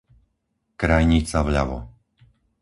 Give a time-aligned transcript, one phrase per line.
[0.81, 1.79] krajnica vľavo